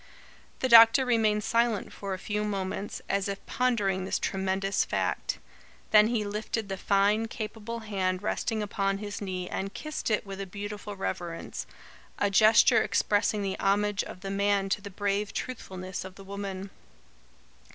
The 0.61 0.67
doctor 0.67 1.05
remained 1.05 1.43
silent 1.43 1.93
for 1.93 2.15
a 2.15 2.17
few 2.17 2.43
moments, 2.43 3.03
as 3.07 3.27
if 3.27 3.45
pondering 3.45 4.03
this 4.03 4.17
tremendous 4.17 4.83
fact. 4.83 5.37
Then 5.91 6.07
he 6.07 6.25
lifted 6.25 6.69
the 6.69 6.75
fine, 6.75 7.27
capable 7.27 7.81
hand 7.81 8.23
resting 8.23 8.63
upon 8.63 8.97
his 8.97 9.21
knee 9.21 9.47
and 9.47 9.75
kissed 9.75 10.09
it 10.09 10.25
with 10.25 10.41
a 10.41 10.47
beautiful 10.47 10.95
reverence, 10.95 11.67
a 12.17 12.31
gesture 12.31 12.81
expressing 12.81 13.43
the 13.43 13.59
homage 13.59 14.03
of 14.03 14.21
the 14.21 14.31
man 14.31 14.69
to 14.69 14.81
the 14.81 14.89
brave 14.89 15.35
truthfulness 15.35 16.03
of 16.03 16.15
the 16.15 16.23
woman. 16.23 16.71